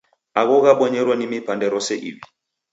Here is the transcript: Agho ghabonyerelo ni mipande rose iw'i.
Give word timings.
Agho 0.41 0.55
ghabonyerelo 0.63 1.13
ni 1.15 1.25
mipande 1.31 1.65
rose 1.73 1.93
iw'i. 2.09 2.21